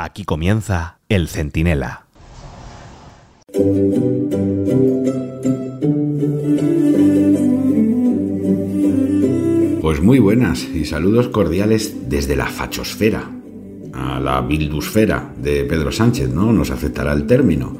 [0.00, 2.04] Aquí comienza El Centinela.
[9.82, 13.28] Pues muy buenas y saludos cordiales desde la fachosfera,
[13.92, 16.52] a la bildusfera de Pedro Sánchez, ¿no?
[16.52, 17.76] Nos aceptará el término.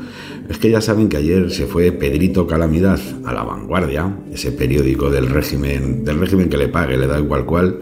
[0.49, 5.09] Es que ya saben que ayer se fue Pedrito Calamidad a La Vanguardia, ese periódico
[5.09, 7.81] del régimen, del régimen que le pague, le da igual cual,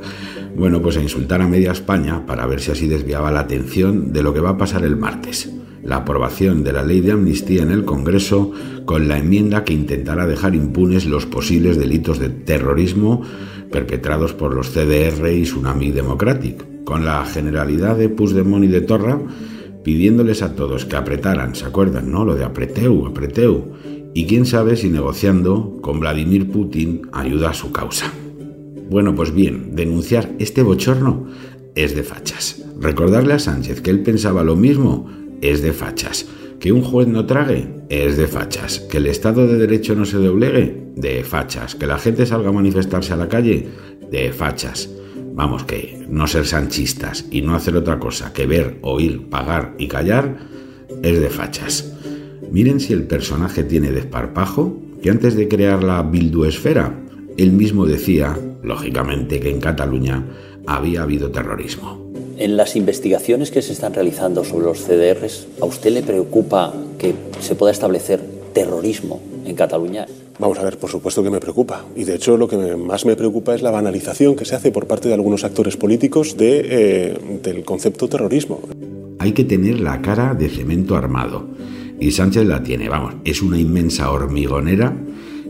[0.56, 4.22] bueno, pues a insultar a media España para ver si así desviaba la atención de
[4.22, 5.52] lo que va a pasar el martes.
[5.82, 8.52] La aprobación de la ley de amnistía en el Congreso
[8.84, 13.22] con la enmienda que intentará dejar impunes los posibles delitos de terrorismo
[13.70, 19.20] perpetrados por los CDR y Tsunami Democratic, con la generalidad de Puigdemont y de Torra
[19.86, 22.24] pidiéndoles a todos que apretaran, ¿se acuerdan, no?
[22.24, 23.66] Lo de apreteu, apreteu.
[24.14, 28.12] Y quién sabe si negociando con Vladimir Putin ayuda a su causa.
[28.88, 31.26] Bueno, pues bien, denunciar este bochorno
[31.74, 32.62] es de fachas.
[32.80, 36.26] Recordarle a Sánchez que él pensaba lo mismo es de fachas.
[36.60, 38.80] Que un juez no trague es de fachas.
[38.80, 41.74] Que el Estado de Derecho no se doblegue de fachas.
[41.74, 43.68] Que la gente salga a manifestarse a la calle
[44.10, 44.88] de fachas.
[45.34, 49.88] Vamos, que no ser sanchistas y no hacer otra cosa que ver, oír, pagar y
[49.88, 50.38] callar
[51.02, 51.92] es de fachas.
[52.50, 57.05] Miren si el personaje tiene desparpajo, que antes de crear la bilduesfera,
[57.36, 60.24] él mismo decía, lógicamente, que en Cataluña
[60.66, 62.06] había habido terrorismo.
[62.38, 67.14] En las investigaciones que se están realizando sobre los CDRs, ¿a usted le preocupa que
[67.40, 68.20] se pueda establecer
[68.52, 70.06] terrorismo en Cataluña?
[70.38, 71.84] Vamos a ver, por supuesto que me preocupa.
[71.94, 74.86] Y de hecho lo que más me preocupa es la banalización que se hace por
[74.86, 78.60] parte de algunos actores políticos de, eh, del concepto terrorismo.
[79.18, 81.46] Hay que tener la cara de cemento armado.
[81.98, 84.94] Y Sánchez la tiene, vamos, es una inmensa hormigonera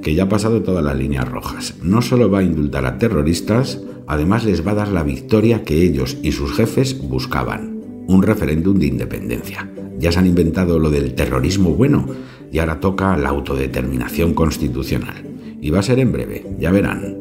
[0.06, 1.74] que ya ha pasado todas las líneas rojas.
[1.82, 5.82] No solo va a indultar a terroristas, además les va a dar la victoria que
[5.82, 9.68] ellos y sus jefes buscaban, un referéndum de independencia.
[9.98, 12.06] Ya se han inventado lo del terrorismo bueno
[12.52, 15.26] y ahora toca la autodeterminación constitucional.
[15.60, 17.16] Y va a ser en breve, ya verán.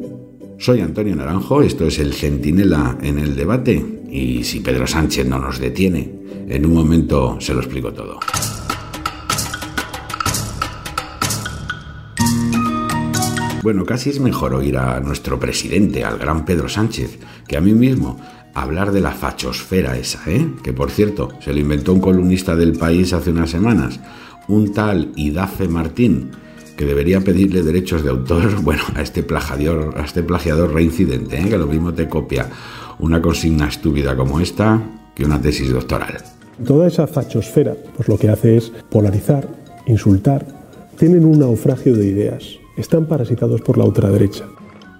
[0.56, 5.40] Soy Antonio Naranjo, esto es el Centinela en el debate y si Pedro Sánchez no
[5.40, 6.08] nos detiene,
[6.48, 8.20] en un momento se lo explico todo.
[13.66, 17.18] Bueno, casi es mejor oír a nuestro presidente, al gran Pedro Sánchez,
[17.48, 18.16] que a mí mismo
[18.54, 20.46] hablar de la fachosfera esa, ¿eh?
[20.62, 23.98] Que por cierto, se lo inventó un columnista del país hace unas semanas,
[24.46, 26.30] un tal Idafe Martín,
[26.76, 31.48] que debería pedirle derechos de autor, bueno, a este plagiador, a este plagiador reincidente, ¿eh?
[31.48, 32.48] que lo mismo te copia
[33.00, 34.80] una consigna estúpida como esta
[35.12, 36.18] que una tesis doctoral.
[36.64, 39.48] Toda esa fachosfera, pues lo que hace es polarizar,
[39.88, 40.46] insultar,
[40.96, 44.46] tienen un naufragio de ideas, están parasitados por la ultraderecha.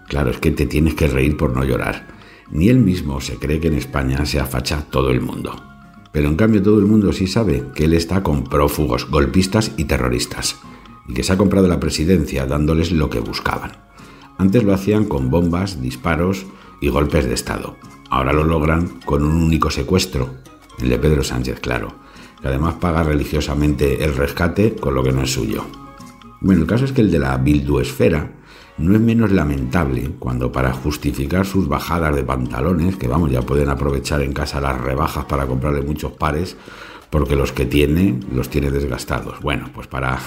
[0.09, 2.07] Claro, es que te tienes que reír por no llorar.
[2.51, 5.55] Ni él mismo se cree que en España se afacha todo el mundo.
[6.13, 9.85] Pero en cambio todo el mundo sí sabe que él está con prófugos, golpistas y
[9.85, 10.57] terroristas,
[11.09, 13.73] y que se ha comprado la presidencia dándoles lo que buscaban.
[14.39, 16.47] Antes lo hacían con bombas, disparos
[16.81, 17.77] y golpes de Estado.
[18.09, 20.31] Ahora lo logran con un único secuestro,
[20.79, 21.95] el de Pedro Sánchez, claro,
[22.41, 25.67] que además paga religiosamente el rescate con lo que no es suyo.
[26.41, 28.33] Bueno, el caso es que el de la bilduesfera
[28.79, 33.71] no es menos lamentable cuando para justificar sus bajadas de pantalones, que vamos, ya pueden
[33.71, 36.57] aprovechar en casa las rebajas para comprarle muchos pares,
[37.09, 39.41] porque los que tiene los tiene desgastados.
[39.41, 40.19] Bueno, pues para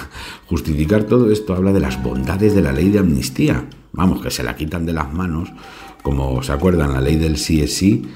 [0.46, 3.66] justificar todo esto habla de las bondades de la ley de amnistía.
[3.92, 5.52] Vamos, que se la quitan de las manos,
[6.02, 8.10] como se acuerdan, la ley del sí es sí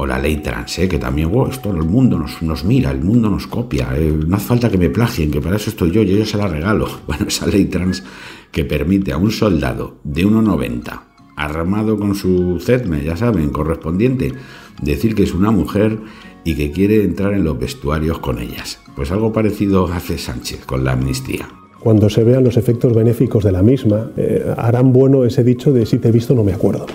[0.00, 0.88] o la ley trans, ¿eh?
[0.88, 4.36] que también, wow, esto el mundo nos, nos mira, el mundo nos copia, eh, no
[4.36, 6.88] hace falta que me plagien, que para eso estoy yo, yo, yo se la regalo.
[7.08, 8.04] Bueno, esa ley trans
[8.52, 11.00] que permite a un soldado de 1,90,
[11.34, 14.34] armado con su CEDME, ya saben, correspondiente,
[14.80, 15.98] decir que es una mujer
[16.44, 18.78] y que quiere entrar en los vestuarios con ellas.
[18.94, 21.48] Pues algo parecido hace Sánchez con la amnistía.
[21.80, 25.86] Cuando se vean los efectos benéficos de la misma, eh, harán bueno ese dicho de
[25.86, 26.86] si te he visto no me acuerdo.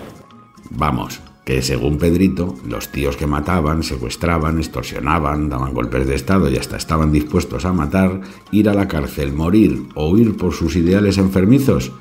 [0.70, 6.58] Vamos, que según Pedrito, los tíos que mataban, secuestraban, extorsionaban, daban golpes de Estado y
[6.58, 11.18] hasta estaban dispuestos a matar, ir a la cárcel, morir o huir por sus ideales
[11.18, 11.92] enfermizos,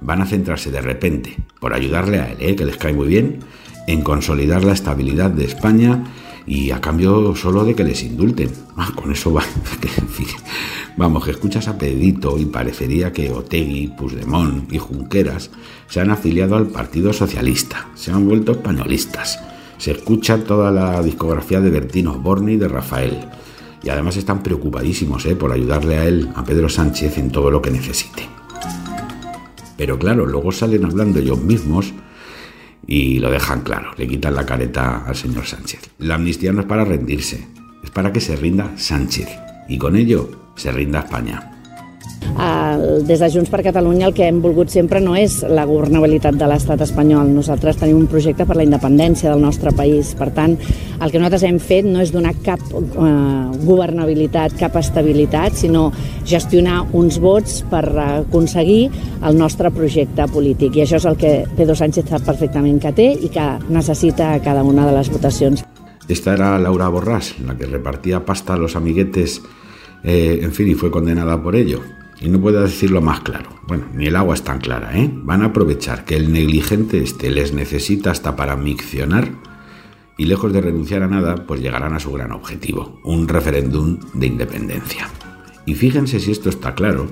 [0.00, 2.56] van a centrarse de repente, por ayudarle a él, ¿eh?
[2.56, 3.40] que les cae muy bien,
[3.86, 6.04] en consolidar la estabilidad de España
[6.46, 8.50] y a cambio solo de que les indulten.
[8.76, 9.42] Ah, con eso va.
[10.96, 15.50] vamos, que escuchas a Pedrito y parecería que Otegui, Puigdemont y Junqueras
[15.88, 19.40] se han afiliado al Partido Socialista, se han vuelto españolistas.
[19.78, 23.18] Se escucha toda la discografía de Bertino Borni y de Rafael.
[23.82, 25.36] Y además están preocupadísimos ¿eh?
[25.36, 28.26] por ayudarle a él, a Pedro Sánchez, en todo lo que necesite.
[29.76, 31.92] Pero claro, luego salen hablando ellos mismos
[32.86, 35.90] y lo dejan claro, le quitan la careta al señor Sánchez.
[35.98, 37.46] La amnistía no es para rendirse,
[37.82, 39.28] es para que se rinda Sánchez
[39.68, 41.53] y con ello se rinda España.
[42.34, 46.48] Des de Junts per Catalunya el que hem volgut sempre no és la governabilitat de
[46.50, 47.28] l'estat espanyol.
[47.30, 50.14] Nosaltres tenim un projecte per la independència del nostre país.
[50.18, 53.10] Per tant, el que nosaltres hem fet no és donar cap eh,
[53.64, 55.86] governabilitat, cap estabilitat, sinó
[56.26, 58.90] gestionar uns vots per aconseguir
[59.22, 60.74] el nostre projecte polític.
[60.74, 64.42] I això és el que Pedro Sánchez sap perfectament que té i que necessita a
[64.42, 65.64] cada una de les votacions.
[66.08, 69.40] Esta era Laura Borràs, la que repartía pasta a los amiguetes,
[70.02, 71.80] eh, en fin, y fue condenada por ello.
[72.24, 73.50] Y no puedo decirlo más claro.
[73.66, 75.10] Bueno, ni el agua es tan clara, ¿eh?
[75.12, 79.30] Van a aprovechar que el negligente este les necesita hasta para miccionar
[80.16, 84.26] y lejos de renunciar a nada, pues llegarán a su gran objetivo, un referéndum de
[84.26, 85.06] independencia.
[85.66, 87.08] Y fíjense si esto está claro,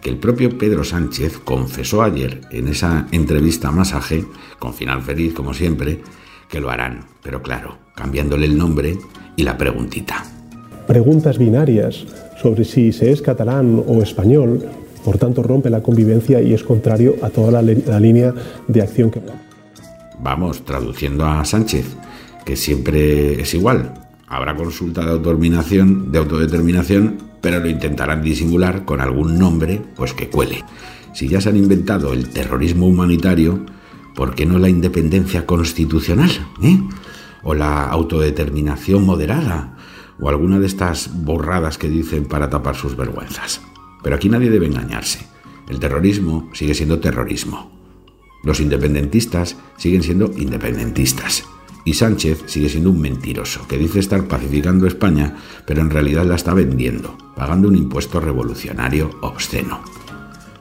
[0.00, 4.24] que el propio Pedro Sánchez confesó ayer en esa entrevista masaje,
[4.58, 6.02] con final feliz como siempre,
[6.48, 8.98] que lo harán, pero claro, cambiándole el nombre
[9.36, 10.35] y la preguntita.
[10.86, 12.04] Preguntas binarias
[12.40, 14.64] sobre si se es catalán o español,
[15.04, 18.32] por tanto rompe la convivencia y es contrario a toda la, línea
[18.68, 19.20] de acción que...
[20.20, 21.96] Vamos, traduciendo a Sánchez,
[22.44, 23.94] que siempre es igual.
[24.28, 30.28] Habrá consulta de autodeterminación, de autodeterminación, pero lo intentarán disimular con algún nombre, pues que
[30.28, 30.64] cuele.
[31.12, 33.64] Si ya se han inventado el terrorismo humanitario,
[34.14, 36.30] ¿por qué no la independencia constitucional?
[36.62, 36.78] ¿eh?
[37.42, 39.75] O la autodeterminación moderada,
[40.20, 43.60] o alguna de estas borradas que dicen para tapar sus vergüenzas.
[44.02, 45.26] Pero aquí nadie debe engañarse.
[45.68, 47.70] El terrorismo sigue siendo terrorismo.
[48.44, 51.44] Los independentistas siguen siendo independentistas.
[51.84, 55.36] Y Sánchez sigue siendo un mentiroso, que dice estar pacificando España,
[55.66, 59.95] pero en realidad la está vendiendo, pagando un impuesto revolucionario obsceno.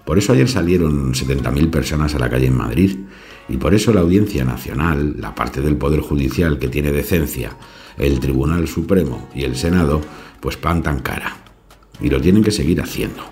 [0.06, 2.98] Por eso ayer salieron 70.000 personas a la calle en Madrid,
[3.50, 7.58] y por eso la Audiencia Nacional, la parte del Poder Judicial que tiene decencia,
[7.98, 10.02] el Tribunal Supremo y el Senado,
[10.40, 11.38] pues plantan cara.
[12.02, 13.24] Y lo tienen que seguir haciendo.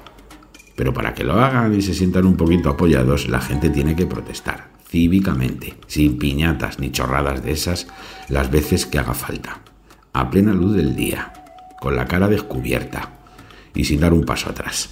[0.75, 4.07] Pero para que lo hagan y se sientan un poquito apoyados, la gente tiene que
[4.07, 7.87] protestar, cívicamente, sin piñatas ni chorradas de esas,
[8.29, 9.59] las veces que haga falta.
[10.13, 11.33] A plena luz del día,
[11.79, 13.11] con la cara descubierta
[13.75, 14.91] y sin dar un paso atrás.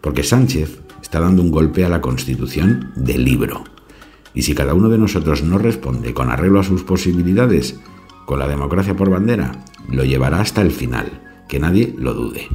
[0.00, 0.80] Porque Sánchez
[1.14, 3.62] está dando un golpe a la Constitución de libro.
[4.34, 7.78] Y si cada uno de nosotros no responde con arreglo a sus posibilidades,
[8.26, 12.48] con la democracia por bandera, lo llevará hasta el final, que nadie lo dude,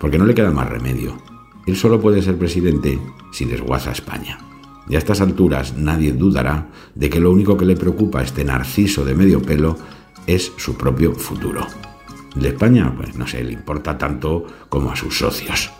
[0.00, 1.18] porque no le queda más remedio.
[1.66, 2.98] Él solo puede ser presidente
[3.30, 4.38] si desguaza España.
[4.88, 8.42] Y a estas alturas nadie dudará de que lo único que le preocupa a este
[8.42, 9.76] narciso de medio pelo
[10.26, 11.66] es su propio futuro.
[12.34, 15.70] De España, pues no sé, le importa tanto como a sus socios,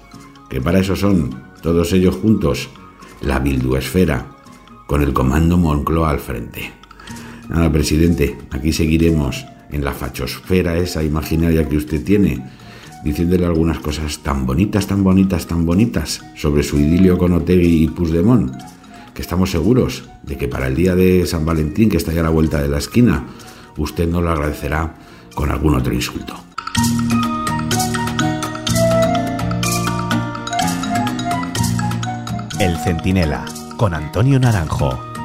[0.50, 2.68] que para eso son todos ellos juntos
[3.20, 4.26] la bilduesfera,
[4.86, 6.72] con el comando Moncloa al frente.
[7.48, 12.44] Nada, presidente, aquí seguiremos en la fachosfera esa imaginaria que usted tiene,
[13.04, 17.88] diciéndole algunas cosas tan bonitas, tan bonitas, tan bonitas sobre su idilio con Otegui y
[17.88, 18.52] Puigdemont,
[19.14, 22.24] que estamos seguros de que para el día de San Valentín, que está ya a
[22.24, 23.26] la vuelta de la esquina,
[23.76, 24.94] usted nos lo agradecerá
[25.34, 26.34] con algún otro insulto.
[32.88, 33.44] Centinela,
[33.76, 35.17] con Antonio Naranjo.